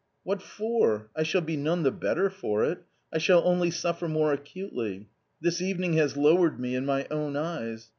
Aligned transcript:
"What 0.23 0.41
for? 0.41 1.11
I 1.15 1.21
shall 1.21 1.41
be 1.41 1.55
none 1.55 1.83
the 1.83 1.91
better 1.91 2.31
for 2.31 2.63
it. 2.65 2.79
I 3.13 3.19
shall 3.19 3.43
only 3.47 3.69
suffer 3.69 4.07
more 4.07 4.33
acutely. 4.33 5.09
This 5.43 5.61
evening 5.61 5.93
has 5.93 6.17
lowered 6.17 6.59
me 6.59 6.73
in 6.73 6.87
my 6.87 7.05
own 7.11 7.35
eyes. 7.35 7.89